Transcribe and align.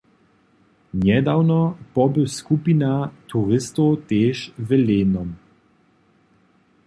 Njedawno 0.99 1.57
poby 1.95 2.23
skupina 2.37 2.91
turistow 3.29 3.91
tež 4.09 4.35
w 4.67 4.83
Lejnom. 4.85 5.29